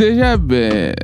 [0.00, 0.94] Seja, é,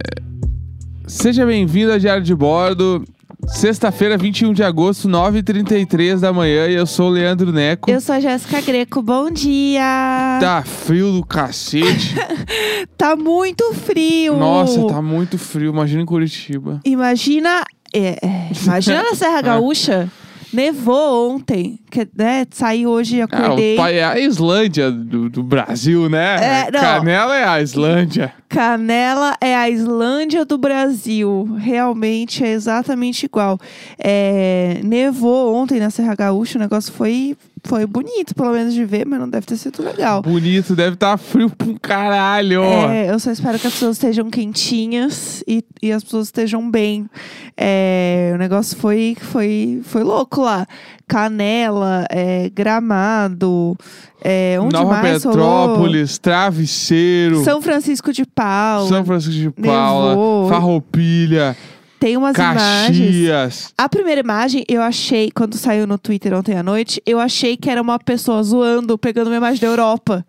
[1.07, 3.05] seja bem-vindo a Diário de Bordo.
[3.47, 6.67] Sexta-feira, 21 de agosto, 9h33 da manhã.
[6.67, 7.91] E eu sou o Leandro Neco.
[7.91, 10.39] Eu sou a Jéssica Greco, bom dia!
[10.41, 12.15] Tá frio do cacete.
[12.97, 14.39] Tá muito frio!
[14.39, 15.71] Nossa, tá muito frio.
[15.71, 16.81] Imagina em Curitiba.
[16.83, 20.11] Imagina, é, é, imagina na Serra Gaúcha,
[20.57, 25.43] nevou ontem, que, né, saí hoje, Ah, acordei, o pai é a Islândia do, do
[25.43, 26.37] Brasil, né?
[26.67, 26.81] É, não.
[26.81, 28.33] Canela é a Islândia.
[28.49, 33.59] Canela é a Islândia do Brasil, realmente é exatamente igual.
[33.99, 39.05] É, nevou ontem na Serra Gaúcha, o negócio foi, foi bonito, pelo menos de ver,
[39.07, 40.23] mas não deve ter sido legal.
[40.23, 42.63] Bonito, deve estar frio pra um caralho.
[42.63, 47.09] É, eu só espero que as pessoas estejam quentinhas e, e as pessoas estejam bem.
[47.57, 50.67] É, o negócio foi, foi, foi louco lá.
[51.09, 53.77] Canela, é, Gramado,
[54.23, 55.69] é, onde Nova mais rolou?
[55.69, 58.89] Petrópolis, Travesseiro, São Francisco de Paula.
[58.89, 60.49] São Francisco de Paula, Nevou.
[60.49, 61.57] Farroupilha,
[61.99, 62.99] Tem umas imagens.
[62.99, 63.73] Caxias.
[63.79, 67.71] A primeira imagem, eu achei, quando saiu no Twitter ontem à noite, eu achei que
[67.71, 70.25] era uma pessoa zoando, pegando uma imagem da Europa.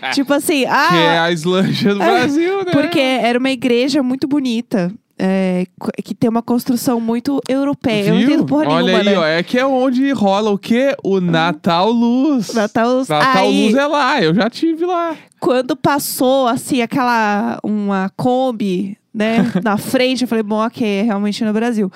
[0.00, 0.10] É.
[0.10, 2.72] Tipo assim, ah, Que é a Islândia do É, Brasil, né?
[2.72, 4.92] Porque era uma igreja muito bonita.
[5.24, 5.66] é,
[6.02, 8.06] que tem uma construção muito europeia.
[8.08, 8.28] Eu não Viu?
[8.28, 9.18] entendo porra Olha nenhuma, aí, né?
[9.18, 9.24] ó.
[9.24, 10.96] É que é onde rola o quê?
[11.04, 12.52] O Natal Luz.
[12.52, 14.20] Natal, Natal aí, Luz é lá.
[14.20, 15.14] Eu já tive lá.
[15.38, 17.60] quando passou, assim, aquela...
[17.62, 19.38] Uma Kombi, né?
[19.62, 21.90] na frente, eu falei, bom, ok, é realmente no Brasil.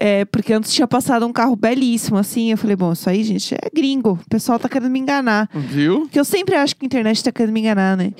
[0.00, 2.50] É, porque antes tinha passado um carro belíssimo, assim.
[2.52, 4.18] Eu falei, bom, isso aí, gente, é gringo.
[4.24, 5.48] O pessoal tá querendo me enganar.
[5.52, 6.02] Viu?
[6.02, 8.12] Porque eu sempre acho que a internet tá querendo me enganar, né?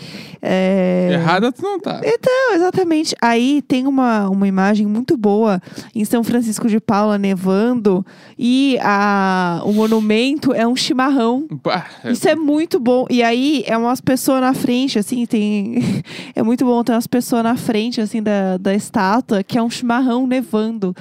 [0.42, 1.10] É...
[1.12, 2.00] Errada tu não tá.
[2.04, 3.14] Então, exatamente.
[3.20, 5.60] Aí tem uma, uma imagem muito boa
[5.94, 8.04] em São Francisco de Paula nevando
[8.36, 11.46] e a, o monumento é um chimarrão.
[11.62, 13.06] Pá, é- Isso é muito bom.
[13.08, 15.78] E aí é umas pessoas na frente, assim, tem.
[16.34, 19.70] É muito bom ter umas pessoas na frente, assim, da, da estátua, que é um
[19.70, 20.94] chimarrão nevando.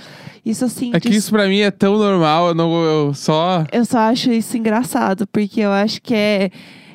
[0.46, 0.92] Isso, assim.
[0.94, 2.50] É que diz- isso pra mim é tão normal.
[2.50, 3.66] Eu, não, eu só.
[3.72, 6.50] Eu só acho isso engraçado, porque eu acho que é.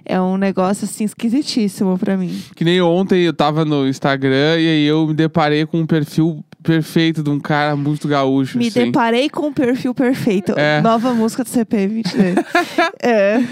[0.04, 2.37] É um negócio assim esquisitíssimo pra mim.
[2.56, 6.44] Que nem ontem eu tava no Instagram e aí eu me deparei com um perfil
[6.62, 8.56] perfeito de um cara muito gaúcho.
[8.58, 8.84] Me assim.
[8.86, 10.52] deparei com o perfil perfeito.
[10.56, 10.80] É.
[10.80, 12.44] Nova música do CP23.
[13.02, 13.42] é.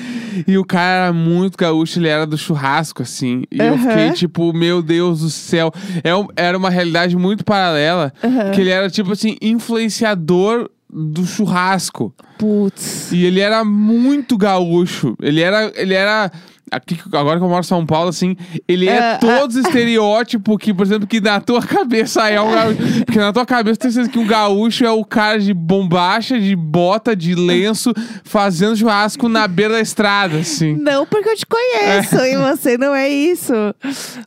[0.47, 3.43] E o cara era muito gaúcho, ele era do churrasco, assim.
[3.51, 3.79] E eu Aham.
[3.79, 5.73] fiquei tipo, meu Deus do céu.
[6.05, 8.13] É um- era uma realidade muito paralela.
[8.23, 8.51] Aham.
[8.53, 12.15] Que ele era, tipo assim, influenciador do churrasco.
[12.39, 13.13] Putz.
[13.13, 15.17] E ele era muito gaúcho.
[15.21, 15.71] Ele era.
[15.75, 16.31] Ele era.
[16.71, 18.37] Aqui, agora que eu moro em São Paulo, assim,
[18.69, 22.51] ele é É, todos os estereótipos que, por exemplo, que na tua cabeça é um
[22.53, 22.79] gaúcho.
[23.05, 26.55] Porque na tua cabeça tem certeza que um gaúcho é o cara de bombacha, de
[26.55, 27.93] bota, de lenço,
[28.25, 30.75] fazendo churrasco na beira da estrada, assim.
[30.77, 33.53] Não porque eu te conheço e você não é isso.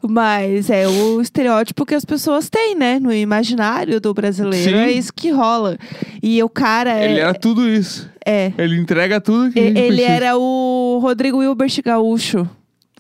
[0.02, 3.00] Mas é o estereótipo que as pessoas têm, né?
[3.00, 4.78] No imaginário do brasileiro.
[4.78, 4.84] Sim.
[4.84, 5.78] É isso que rola.
[6.22, 7.06] E o cara é.
[7.12, 8.10] Ele era tudo isso.
[8.26, 8.52] É.
[8.58, 10.12] Ele entrega tudo que a E- gente Ele precisa.
[10.12, 12.48] era o Rodrigo Hilbert gaúcho.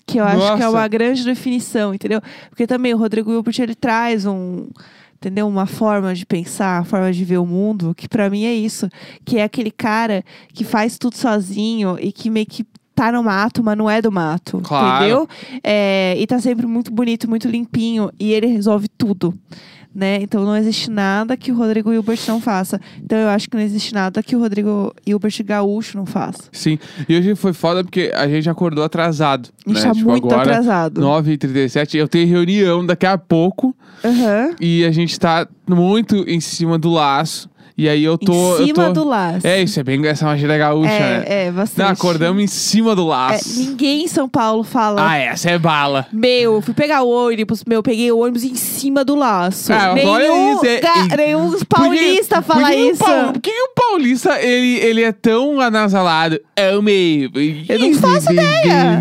[0.05, 0.69] Que eu acho que é Nossa.
[0.69, 2.19] uma grande definição, entendeu?
[2.49, 4.67] Porque também o Rodrigo Hilbert, ele traz um...
[5.15, 5.47] Entendeu?
[5.47, 8.89] Uma forma de pensar, uma forma de ver o mundo, que pra mim é isso.
[9.23, 10.21] Que é aquele cara
[10.53, 14.11] que faz tudo sozinho e que meio que tá no mato, mas não é do
[14.11, 14.59] mato.
[14.61, 14.97] Claro.
[15.05, 15.29] Entendeu?
[15.63, 18.11] É, e tá sempre muito bonito, muito limpinho.
[18.19, 19.33] E ele resolve tudo.
[19.93, 20.21] Né?
[20.21, 22.81] Então não existe nada que o Rodrigo Hilbert não faça.
[23.01, 26.43] Então eu acho que não existe nada que o Rodrigo Hilbert gaúcho não faça.
[26.51, 26.79] Sim.
[27.07, 29.49] E hoje foi foda porque a gente acordou atrasado.
[29.65, 29.87] A gente né?
[29.87, 31.01] tá Tipo, muito agora, atrasado.
[31.01, 31.95] 9h37.
[31.95, 33.75] Eu tenho reunião daqui a pouco.
[34.03, 34.55] Aham.
[34.59, 37.49] E a gente tá muito em cima do laço.
[37.75, 38.59] E aí eu tô.
[38.61, 38.93] em cima tô...
[38.93, 39.47] do laço.
[39.47, 40.05] É, isso é bem.
[40.05, 41.23] Essa é uma gíria gaúcha, né?
[41.25, 41.85] É, é, bastante.
[41.85, 43.59] Não, acordamos em cima do É, laço.
[43.59, 45.09] ninguém em São Paulo fala.
[45.09, 46.05] Ah, essa é bala.
[46.13, 49.73] Meu, fui pegar o ônibus, meu, peguei o ônibus em cima do laço.
[49.73, 52.81] Ah, nenhum, agora é isso, é- ga- nenhum paulista Por que- fala por que que
[52.83, 53.03] o isso.
[53.33, 56.39] Por que, o paulista, ele, ele é tão anasalado?
[56.55, 57.31] É o meio.
[57.67, 58.99] Eu não faço ideia.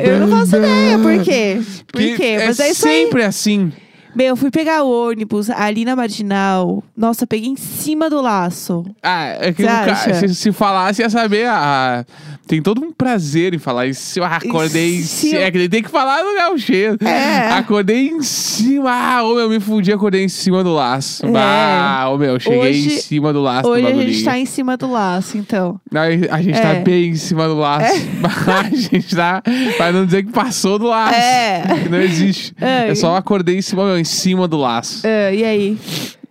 [0.00, 1.60] Eu não faço ideia, por quê?
[1.90, 2.24] Por Que quê?
[2.24, 2.74] É Mas é aí.
[2.74, 3.72] sempre assim.
[4.14, 6.82] Meu, eu fui pegar o ônibus ali na Marginal.
[6.96, 8.84] Nossa, peguei em cima do laço.
[9.02, 10.14] Ah, é que Você o ca- acha?
[10.14, 11.46] se, se falasse, ia saber.
[11.48, 12.04] Ah,
[12.46, 14.18] tem todo um prazer em falar isso.
[14.18, 15.40] Eu acordei em Se cima.
[15.40, 16.96] eu- É que tem que falar no gaucheiro.
[17.04, 17.48] É.
[17.52, 18.90] Acordei em cima.
[18.90, 21.26] Ah, ô meu, me fudi, acordei em cima do laço.
[21.26, 21.30] É.
[21.36, 24.46] Ah, ô meu, cheguei Hoje- em cima do laço Hoje do a gente tá em
[24.46, 25.80] cima do laço, então.
[25.90, 26.60] Não, a gente É.
[26.60, 27.92] tá bem em cima do laço.
[28.46, 29.42] a gente tá.
[29.76, 31.14] Pra não dizer que passou do laço.
[31.14, 31.62] É.
[31.82, 32.54] Que não existe.
[32.60, 32.90] É.
[32.90, 35.02] É só acordei em cima, meu, em cima do laço.
[35.06, 35.78] Ah, e aí?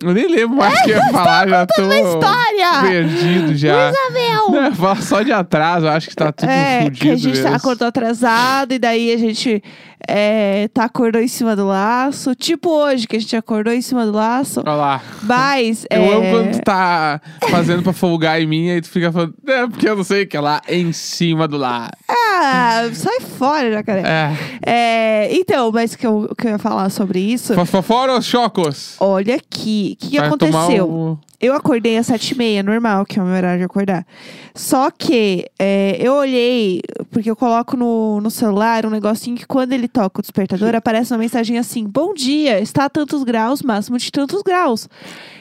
[0.00, 2.82] Eu nem lembro mais o que eu ia falar, já tô uma história!
[2.82, 3.90] perdido já.
[3.90, 4.50] Isabel!
[4.50, 7.40] Não, fala só de atraso, eu acho que tá tudo é, fudido que a gente
[7.40, 7.56] mesmo.
[7.56, 9.62] acordou atrasado e daí a gente
[10.06, 12.34] é, tá acordou em cima do laço.
[12.34, 14.60] Tipo hoje, que a gente acordou em cima do laço.
[14.60, 15.02] Olha lá.
[15.22, 15.86] Mas.
[15.90, 19.34] Eu é, amo quando tu tá fazendo pra folgar em mim, aí tu fica falando,
[19.46, 21.90] é, porque eu não sei o que é lá em cima do lá.
[22.36, 24.02] Ah, sai fora, jacaré.
[24.04, 24.36] É.
[24.66, 27.54] É, então, mas que eu, que eu ia falar sobre isso.
[27.54, 28.96] Fo- fo- Fora os chocos.
[29.00, 30.88] Olha aqui, o que, que Vai tomar aconteceu?
[30.88, 34.06] o- Eu acordei às sete e meia, normal, que é o meu horário de acordar.
[34.54, 39.72] Só que é, eu olhei, porque eu coloco no, no celular um negocinho que quando
[39.72, 43.98] ele toca o despertador, aparece uma mensagem assim: Bom dia, está a tantos graus, máximo
[43.98, 44.88] de tantos graus.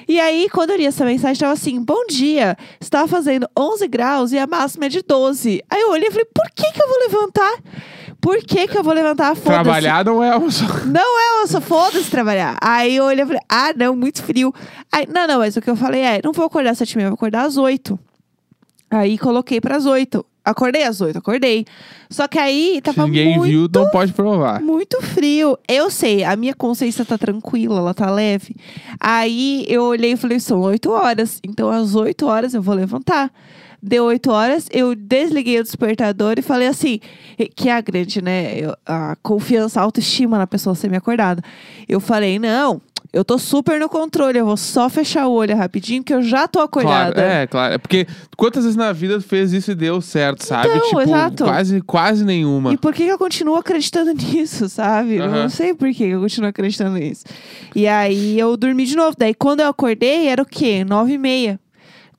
[0.07, 4.31] E aí, quando eu li essa mensagem, estava assim: Bom dia, está fazendo 11 graus
[4.31, 5.63] e a máxima é de 12.
[5.69, 7.53] Aí eu olhei e falei: Por que, que eu vou levantar?
[8.23, 9.35] Por que, que eu vou levantar?
[9.35, 9.63] Foda-se.
[9.63, 10.65] Trabalhar não é o só.
[10.87, 12.55] Não é, só foda-se trabalhar.
[12.61, 14.53] Aí eu olhei e falei, ah, não, muito frio.
[14.89, 16.97] Aí, não, não, mas o que eu falei é, não vou acordar às sete e
[16.97, 17.99] meia, vou acordar às oito.
[18.89, 20.25] Aí coloquei pras oito.
[20.45, 21.65] Acordei às oito, acordei.
[22.09, 24.61] Só que aí Se tava ninguém muito, viu, não pode provar.
[24.61, 25.57] muito frio.
[25.67, 28.55] Eu sei, a minha consciência tá tranquila, ela tá leve.
[29.01, 31.39] Aí eu olhei e falei, são oito horas.
[31.43, 33.29] Então às oito horas eu vou levantar.
[33.85, 37.01] Deu oito horas, eu desliguei o despertador e falei assim,
[37.53, 38.57] que é a grande, né?
[38.57, 41.41] eu- A confiança, a autoestima na pessoa ser me acordada.
[41.89, 42.81] Eu falei, não,
[43.11, 46.47] eu tô super no controle, eu vou só fechar o olho rapidinho, porque eu já
[46.47, 47.11] tô acordada.
[47.13, 47.73] Claro, é, claro.
[47.73, 48.07] É porque
[48.37, 50.69] quantas vezes na vida tu fez isso e deu certo, sabe?
[50.69, 51.43] Então, tipo, exato.
[51.43, 52.71] quase, quase nenhuma.
[52.73, 55.15] E por que que eu continuo acreditando nisso, sabe?
[55.17, 55.41] Eu Aham.
[55.43, 57.25] não sei por que eu continuo acreditando nisso.
[57.75, 59.13] E aí eu dormi de novo.
[59.17, 60.85] Daí quando eu acordei, era o quê?
[60.85, 61.59] Nove e meia.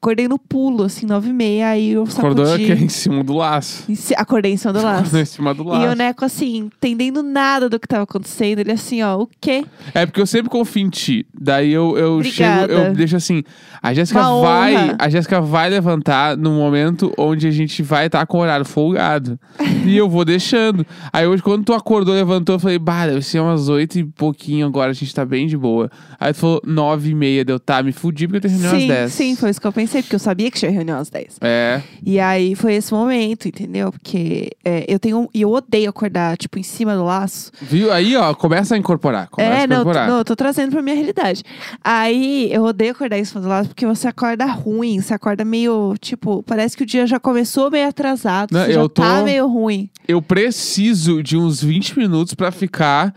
[0.05, 1.69] Acordei no pulo, assim, nove e meia.
[1.69, 2.73] Aí eu Acordou sacudi.
[2.73, 3.91] aqui em cima do laço.
[3.91, 4.99] em ci- Acordei em cima do laço.
[5.01, 5.83] Acordou em cima do laço.
[5.87, 8.59] E o Neco, assim, entendendo nada do que tava acontecendo.
[8.59, 9.65] Ele assim, ó, o quê?
[9.95, 11.27] É porque eu sempre confio em ti.
[11.33, 13.43] Daí eu, eu chego, eu deixo assim.
[13.83, 14.77] A Jéssica Uma vai.
[14.77, 14.97] honra.
[14.99, 19.41] A Jéssica vai levantar no momento onde a gente vai estar com o horário folgado.
[19.87, 20.87] e eu vou deixando.
[21.15, 24.67] Aí hoje, quando tu acordou, levantou, eu falei, bah, deve ser umas oito e pouquinho
[24.67, 25.91] agora, a gente tá bem de boa.
[26.21, 28.83] Aí tu falou nove e meia, deu, tá, me fudi porque eu tenho reunião às
[28.83, 29.13] sim, dez.
[29.15, 31.39] sim, foi isso que eu pensei, porque eu sabia que tinha reunião às 10.
[31.41, 31.81] É.
[32.05, 33.91] E aí foi esse momento, entendeu?
[33.93, 35.29] Porque é, eu tenho.
[35.33, 37.51] E eu odeio acordar, tipo, em cima do laço.
[37.61, 37.93] Viu?
[37.93, 39.29] Aí, ó, começa a incorporar.
[39.29, 40.09] Começa é, a incorporar.
[40.09, 41.43] não, eu tô trazendo pra minha realidade.
[41.83, 45.95] Aí eu odeio acordar em cima do laço porque você acorda ruim, você acorda meio,
[46.01, 49.23] tipo, parece que o dia já começou meio atrasado, Não, você já eu tô- tá
[49.23, 49.89] meio ruim.
[50.07, 53.15] Eu preciso de uns 20 minutos pra ficar.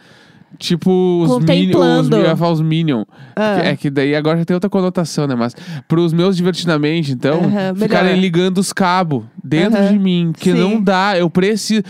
[0.57, 0.89] Tipo,
[1.23, 1.45] os Minions.
[1.45, 2.15] Contemplando.
[2.15, 3.03] Eu ia falar os Minion.
[3.35, 3.59] Ah.
[3.61, 5.35] Que- É que daí agora já tem outra conotação, né?
[5.35, 5.55] Mas
[5.87, 8.21] pros meus divertidamente, então, Aham, ficarem melhor.
[8.21, 10.29] ligando os cabos dentro Aham, de mim.
[10.33, 10.57] Porque sim.
[10.57, 11.17] não dá.
[11.17, 11.83] Eu preciso.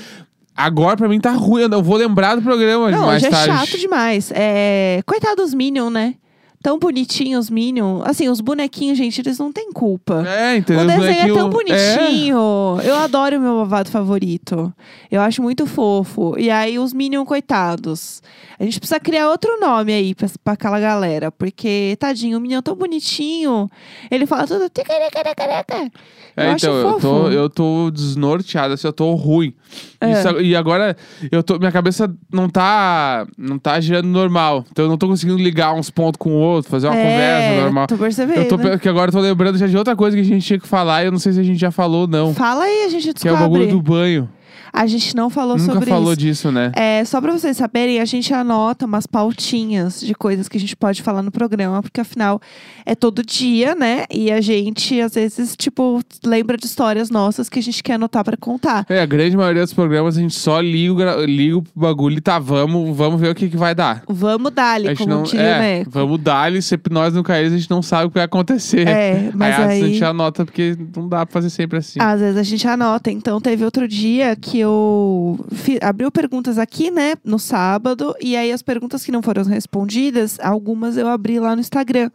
[0.56, 1.62] Agora pra mim tá ruim.
[1.62, 3.54] Eu não vou lembrar do programa Não, mais hoje é tarde.
[3.70, 4.32] chato demais.
[4.36, 5.02] É...
[5.06, 6.16] Coitado dos Minions, né?
[6.62, 8.02] Tão bonitinhos os Minions.
[8.04, 10.26] Assim, os bonequinhos, gente, eles não têm culpa.
[10.28, 10.84] É, entendeu?
[10.84, 11.52] O desenho é tão É.
[11.52, 12.38] bonitinho.
[12.84, 14.74] Eu adoro o meu malvado favorito.
[15.12, 16.36] Eu acho muito fofo.
[16.38, 18.22] E aí, os Minion, coitados.
[18.60, 21.32] A gente precisa criar outro nome aí pra, pra aquela galera.
[21.32, 23.70] Porque, tadinho, o Minion é tão bonitinho.
[24.10, 24.64] Ele fala tudo.
[24.64, 27.00] Eu É, acho então, eu fofo.
[27.02, 29.54] tô, eu tô desnorteado, assim, eu tô ruim.
[30.00, 30.12] É.
[30.12, 30.96] Isso- e agora,
[31.32, 34.64] eu tô, minha cabeça não tá, não tá girando normal.
[34.72, 37.62] Então eu não tô conseguindo ligar uns pontos com o outro, fazer uma É, conversa
[37.62, 37.88] normal.
[37.88, 38.38] Tô percebendo.
[38.40, 40.46] Eu tô, pe- que agora eu tô lembrando já de outra coisa que a gente
[40.46, 42.34] tinha que falar e eu não sei se a gente já falou ou não.
[42.34, 43.60] Fala aí, a gente Que é o descobre.
[43.60, 44.30] bagulho do banho.
[44.74, 46.20] A gente não falou Nunca sobre falou isso.
[46.22, 46.72] disso, né?
[46.76, 50.76] É, só pra vocês saberem, a gente anota umas pautinhas de coisas que a gente
[50.76, 52.40] pode falar no programa, porque afinal
[52.86, 54.06] é todo dia, né?
[54.12, 58.24] E a gente, às vezes, tipo, lembra de histórias nossas que a gente quer anotar
[58.24, 58.86] pra contar.
[58.90, 62.40] É, a grande maioria dos programas a gente só liga, liga o bagulho e tá,
[62.40, 64.04] vamos, vamos ver o que, que vai dar.
[64.08, 65.92] Vamos dar A ali, gente como não, diria é, Neco.
[65.92, 68.88] vamos dar-lhe, se nós não cair, a gente não sabe o que vai acontecer.
[68.88, 72.00] É, mas aí, a aí- gente anota, porque não dá pra fazer sempre assim.
[72.02, 73.12] Às vezes a gente anota.
[73.12, 78.52] Então, teve outro dia que eu fi- abriu perguntas aqui, né, no sábado, e aí
[78.52, 82.10] as perguntas que não foram respondidas, algumas eu abri lá no Instagram.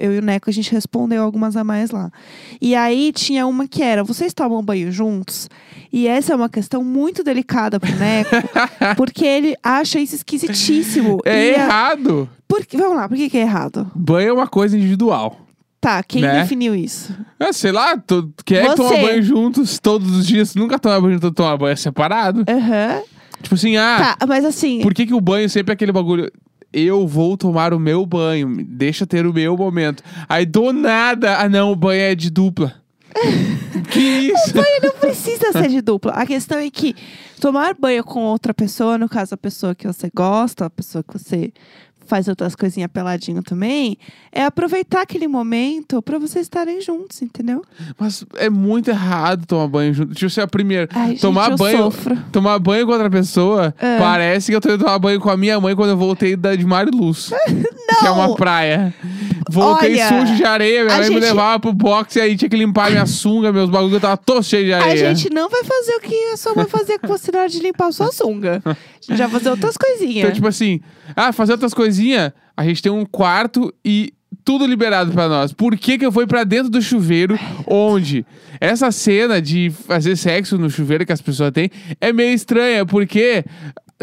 [0.00, 2.08] Eu e o Neco, a gente respondeu algumas a mais lá.
[2.60, 5.48] E aí tinha uma que era: vocês tomam banho juntos?
[5.92, 8.30] E essa é uma questão muito delicada pro Neco,
[8.96, 11.18] porque ele acha isso esquisitíssimo.
[11.24, 12.28] É E a- errado.
[12.46, 13.90] por que- Vamos lá, por que, que é errado?
[13.92, 15.36] Banho é uma coisa individual.
[15.80, 16.40] Tá, quem Né?
[16.42, 17.14] definiu isso?
[17.38, 20.54] É, sei lá, tu, quem é que toma banho juntos todos os dias?
[20.54, 22.44] Nunca toma banho junto, toma banho separado?
[22.48, 23.02] Aham.
[23.42, 24.80] Tipo assim, ah, Tá, mas assim.
[24.80, 26.30] por que, que o banho sempre é aquele bagulho?
[26.72, 30.02] Eu vou tomar o meu banho, deixa ter o meu momento.
[30.28, 32.74] Aí do nada, ah não, o banho é de dupla.
[33.90, 34.52] que isso?
[34.52, 36.12] banho não precisa ser de dupla.
[36.12, 36.94] A questão é que
[37.40, 41.16] tomar banho com outra pessoa, no caso a pessoa que você gosta, a pessoa que
[41.18, 41.52] você
[42.08, 43.96] faz outras coisinhas peladinho também,
[44.32, 47.62] é aproveitar aquele momento pra vocês estarem juntos, entendeu?
[47.98, 50.14] Mas é muito errado tomar banho junto.
[50.14, 50.88] Tipo, assim, a primeira.
[50.94, 51.78] Ai, tomar gente, eu banho.
[51.78, 52.18] sofro.
[52.32, 53.98] Tomar banho com outra pessoa É.
[53.98, 56.56] parece que eu tô indo tomar banho com a minha mãe quando eu voltei da,
[56.56, 57.30] de Mariluz.
[58.00, 58.94] Que é uma praia.
[59.48, 62.36] Voltei Olha, sujo de areia, minha a mãe me gente- levava pro boxe e aí
[62.36, 65.14] tinha que limpar minha sunga, meus bagulhos, eu tava todo cheio de A areia.
[65.14, 67.58] gente não vai fazer o que a sua mãe fazia com você na hora de
[67.60, 68.60] limpar a sua sunga.
[68.64, 70.16] A gente vai fazer outras coisinhas.
[70.18, 70.80] Então, tipo assim,
[71.16, 74.12] ah, fazer outras coisinhas, a gente tem um quarto e
[74.44, 75.52] tudo liberado pra nós.
[75.52, 78.24] Por que que eu fui pra dentro do chuveiro, onde
[78.60, 83.44] essa cena de fazer sexo no chuveiro que as pessoas têm é meio estranha, porque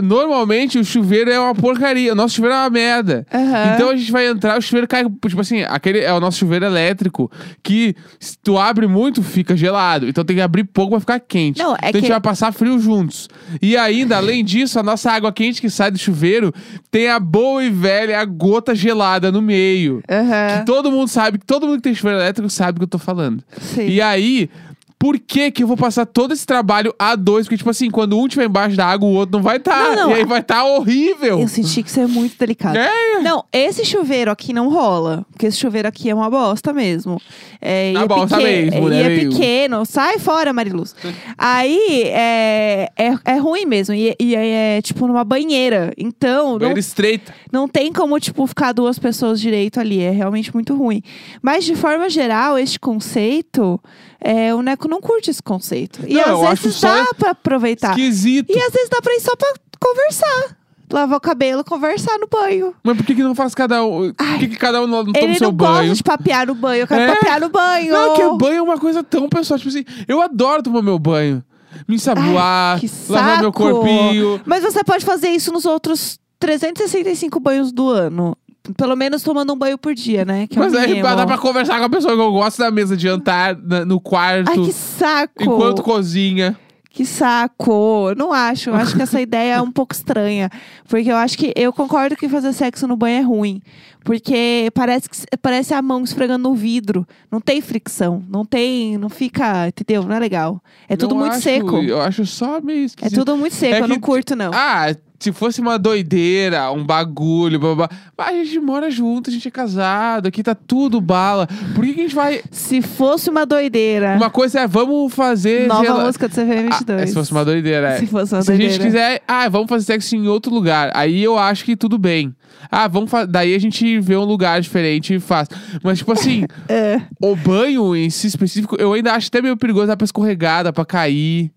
[0.01, 3.25] normalmente o chuveiro é uma porcaria, o nosso chuveiro é uma merda.
[3.33, 3.73] Aham.
[3.75, 6.65] Então a gente vai entrar, o chuveiro cai, tipo assim, aquele é o nosso chuveiro
[6.65, 7.31] elétrico,
[7.63, 10.07] que se tu abre muito, fica gelado.
[10.07, 11.59] Então tem que abrir pouco pra ficar quente.
[11.61, 13.29] Não, é então a gente que- vai passar frio juntos.
[13.61, 16.53] E ainda, além disso, a nossa água quente que sai do chuveiro
[16.91, 20.01] tem a boa e velha gota gelada no meio.
[20.09, 20.59] Aham.
[20.59, 22.87] Que todo mundo sabe, que todo mundo que tem chuveiro elétrico sabe do que eu
[22.89, 23.43] tô falando.
[23.59, 23.87] Sim.
[23.87, 24.49] E aí,
[24.97, 27.45] por que que eu vou passar todo esse trabalho a dois?
[27.45, 29.95] Porque, tipo assim, quando um estiver embaixo da água, o outro não vai estar.
[29.95, 31.39] Não, não, e aí vai estar horrível.
[31.39, 32.77] Eu senti que isso é muito delicado.
[32.77, 33.19] É.
[33.21, 35.25] Não, esse chuveiro aqui não rola.
[35.31, 37.21] Porque esse chuveiro aqui é uma bosta mesmo.
[37.61, 39.29] É, e Uma é bosta peque- mesmo, né, E é meio?
[39.31, 39.85] pequeno.
[39.85, 40.95] Sai fora, Mariluz.
[41.37, 43.93] Aí é, é, é ruim mesmo.
[43.93, 45.91] E, e é, tipo numa banheira.
[45.97, 47.33] Então, não, Banheira estreita.
[47.51, 50.01] não tem como, tipo, ficar duas pessoas direito ali.
[50.01, 51.01] É realmente muito ruim.
[51.41, 53.79] Mas, de forma geral, este conceito,
[54.19, 56.01] é, o Não curte esse conceito.
[56.07, 57.91] E Não, às vezes dá pra aproveitar.
[57.91, 58.51] Esquisito.
[58.51, 60.57] E às vezes dá pra ir só pra conversar.
[60.93, 62.73] Lavar o cabelo, conversar no banho.
[62.83, 64.13] Mas por que, que não faz cada um?
[64.13, 65.73] Por que, que cada um não, toma Ele o seu não banho?
[65.89, 66.81] gosta de papear no banho.
[66.83, 67.15] Eu quero É.
[67.15, 67.91] papear no banho.
[67.91, 69.57] Não, que banho é uma coisa tão pessoal.
[69.57, 71.43] Tipo assim, eu adoro tomar meu banho.
[71.87, 74.39] Me ensaboar, lavar meu corpinho.
[74.45, 78.37] Mas você pode fazer isso nos outros 365 banhos do ano.
[78.75, 80.47] Pelo menos tomando um banho por dia, né?
[80.47, 81.03] Que é Mas aí mínimo.
[81.15, 83.99] dá pra conversar com a pessoa que eu gosto na mesa de jantar, na- no
[83.99, 85.43] quarto, Ai, que saco.
[85.43, 86.57] enquanto cozinha.
[86.89, 88.07] Que saco.
[88.09, 88.69] Eu Não acho.
[88.69, 90.49] Eu acho que essa ideia é um pouco estranha.
[90.87, 91.51] Porque eu acho que.
[91.55, 93.61] Eu concordo que fazer sexo no banho é ruim.
[94.03, 97.05] Porque parece, que, parece a mão esfregando no vidro.
[97.29, 98.23] Não tem fricção.
[98.29, 98.97] Não tem.
[98.97, 99.67] Não fica.
[99.67, 100.03] Entendeu?
[100.03, 100.61] Não é legal.
[100.87, 101.77] É tudo Não muito acho- seco.
[101.83, 103.15] Eu acho só meio É esquisito.
[103.19, 103.75] tudo muito seco.
[103.75, 104.51] É eu não que- curto, não.
[104.53, 104.95] Ah,
[105.25, 107.97] se fosse uma doideira, um bagulho, blá, blá, blá.
[108.17, 111.47] Mas a gente mora junto, a gente é casado, aqui tá tudo bala.
[111.73, 112.41] Por que, que a gente vai.
[112.51, 114.15] Se fosse uma doideira.
[114.17, 115.67] Uma coisa é, vamos fazer.
[115.67, 117.01] Nova música do CVM22.
[117.03, 117.97] Ah, se fosse uma doideira, é.
[117.99, 118.85] Se fosse uma Se a gente doideira.
[118.85, 120.91] quiser, ah, vamos fazer sexo em outro lugar.
[120.93, 122.33] Aí eu acho que tudo bem.
[122.71, 125.47] Ah, vamos fa- daí a gente vê um lugar diferente e faz.
[125.83, 127.01] Mas, tipo assim, É.
[127.21, 130.71] o banho em si específico, eu ainda acho até meio perigoso, dá pra escorregar, dá
[130.73, 131.51] pra cair.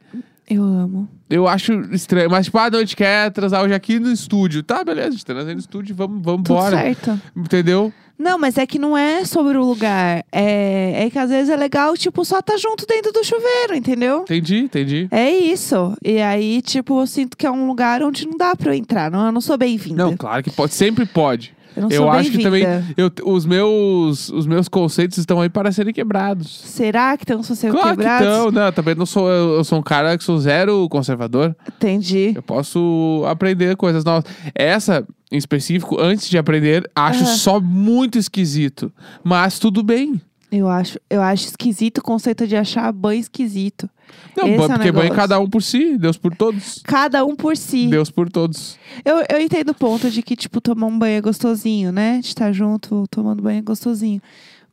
[0.49, 1.09] Eu amo.
[1.31, 2.31] Eu acho estranho.
[2.31, 4.63] Mas, tipo, ah, não, a gente quer transar hoje aqui no estúdio.
[4.63, 6.77] Tá, beleza, a gente transa aí no estúdio, vamos, vamos Tudo embora.
[6.77, 7.21] certo.
[7.37, 7.93] Entendeu?
[8.19, 10.25] Não, mas é que não é sobre o lugar.
[10.33, 14.23] É, é que às vezes é legal, tipo, só tá junto dentro do chuveiro, entendeu?
[14.23, 15.09] Entendi, entendi.
[15.11, 15.97] É isso.
[16.05, 19.09] E aí, tipo, eu sinto que é um lugar onde não dá pra eu entrar.
[19.09, 20.03] Não, eu não sou bem-vinda.
[20.03, 21.55] Não, claro que pode, sempre pode.
[21.79, 22.65] Eu não eu sou acho que também
[22.97, 26.61] eu, os, meus, os meus conceitos estão aí para serem quebrados.
[26.65, 28.27] Será que estão sendo Claro quebrados?
[28.27, 31.57] que estão, não, também não sou, eu, eu sou um cara que sou zero conservador.
[31.69, 32.33] Entendi.
[32.35, 34.25] Eu posso aprender coisas novas.
[34.55, 37.37] Essa, em específico, antes de aprender, acho Aham.
[37.37, 38.93] só muito esquisito.
[39.23, 40.21] Mas tudo bem.
[40.51, 43.89] Eu acho, eu acho esquisito o conceito de achar banho esquisito.
[44.37, 45.15] Não, Esse é porque banho negócio.
[45.15, 46.81] cada um por si, Deus por todos.
[46.85, 47.87] Cada um por si.
[47.89, 48.79] Deus por todos.
[49.05, 52.21] Eu, eu entendo o ponto de que, tipo, tomar um banho é gostosinho, né?
[52.21, 54.23] De estar junto, tomando banho é gostosinho.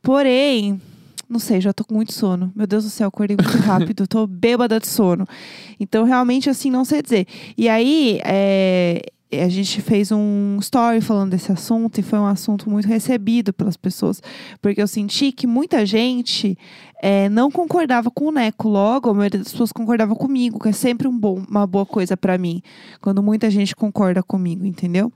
[0.00, 0.80] Porém,
[1.28, 2.50] não sei, já tô com muito sono.
[2.54, 5.26] Meu Deus do céu, acordei muito rápido, tô bêbada de sono.
[5.78, 7.26] Então, realmente, assim, não sei dizer.
[7.58, 9.02] E aí, é,
[9.32, 13.76] a gente fez um story falando desse assunto e foi um assunto muito recebido pelas
[13.76, 14.22] pessoas.
[14.60, 16.56] Porque eu senti que muita gente
[17.02, 18.68] é, não concordava com o Neco.
[18.68, 22.16] Logo, a maioria das pessoas concordava comigo, que é sempre um bom, uma boa coisa
[22.16, 22.62] pra mim.
[23.00, 25.12] Quando muita gente concorda comigo, entendeu?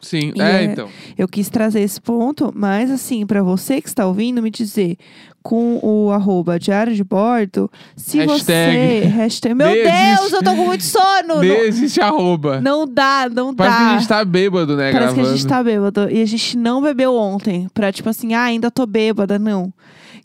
[0.00, 0.88] Sim, E é, é- então.
[1.16, 4.96] Eu quis trazer esse ponto, mas assim, pra você que está ouvindo, me dizer
[5.42, 8.40] com o arroba diário de bordo, se Hashtag.
[8.44, 9.06] você.
[9.08, 9.86] Hashtag, meu Deus,
[10.18, 10.34] existe.
[10.34, 11.40] eu tô com muito sono!
[11.40, 12.60] Nem existe arroba.
[12.60, 13.90] Não, dá, não Parece que dá.
[13.90, 15.28] a gente tá bêbado, né, Parece que gravando.
[15.28, 16.10] a gente tá bêbado.
[16.10, 17.68] E a gente não bebeu ontem.
[17.72, 19.38] Pra, tipo assim, ah, ainda tô bêbada.
[19.38, 19.72] Não.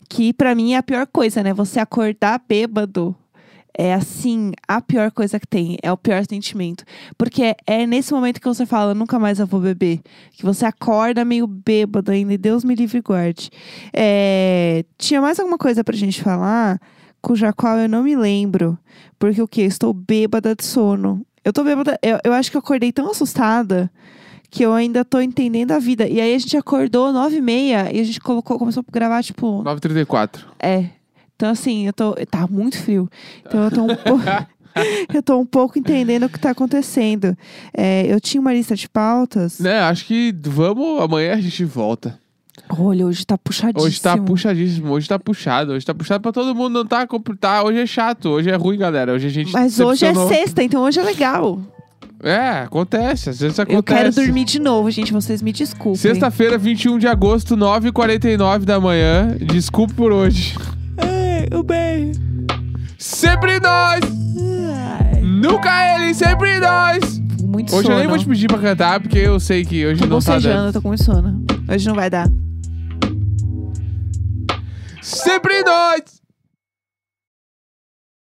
[0.08, 1.52] Que pra mim é a pior coisa, né?
[1.54, 3.16] Você acordar bêbado.
[3.78, 5.76] É assim, a pior coisa que tem.
[5.82, 6.82] É o pior sentimento.
[7.18, 10.00] Porque é, é nesse momento que você fala, nunca mais eu vou beber.
[10.32, 12.32] Que você acorda meio bêbado ainda.
[12.32, 13.50] E Deus me livre e guarde.
[13.92, 16.80] É, tinha mais alguma coisa pra gente falar,
[17.20, 18.78] cuja qual eu não me lembro.
[19.18, 19.62] Porque o quê?
[19.62, 21.26] Estou bêbada de sono.
[21.44, 21.98] Eu tô bêbada.
[22.02, 23.90] Eu, eu acho que eu acordei tão assustada
[24.50, 26.08] que eu ainda tô entendendo a vida.
[26.08, 29.22] E aí a gente acordou nove e meia e a gente colocou, começou a gravar,
[29.22, 30.44] tipo, 9h34.
[30.58, 30.95] é.
[31.36, 32.14] Então, assim, eu tô.
[32.30, 33.08] Tá muito frio.
[33.46, 34.24] Então eu tô um pouco.
[35.12, 37.36] eu tô um pouco entendendo o que tá acontecendo.
[37.72, 39.60] É, eu tinha uma lista de pautas.
[39.60, 42.18] Né, acho que vamos, amanhã a gente volta.
[42.68, 43.86] Olha, hoje tá puxadíssimo.
[43.86, 47.06] Hoje tá puxadíssimo, hoje tá puxado, hoje tá puxado pra todo mundo, não tá,
[47.38, 50.62] tá hoje é chato, hoje é ruim, galera, hoje a gente Mas hoje é sexta,
[50.62, 51.60] então hoje é legal.
[52.22, 53.78] É, acontece, às vezes acontece.
[53.78, 55.12] Eu quero dormir de novo, gente.
[55.12, 56.00] Vocês me desculpem.
[56.00, 59.36] Sexta-feira, 21 de agosto, 9h49 da manhã.
[59.38, 60.54] Desculpe por hoje.
[61.50, 62.12] Ai, o bem.
[62.98, 64.00] Sempre nós!
[65.12, 67.20] Ai, Nunca ele, sempre nós!
[67.42, 67.94] Muito Hoje sono.
[67.94, 70.38] eu nem vou te pedir pra cantar, porque eu sei que hoje Tô não tá
[70.38, 70.66] dando.
[70.68, 71.44] eu tô com muito sono.
[71.68, 72.28] Hoje não vai dar.
[75.02, 76.15] Sempre nós!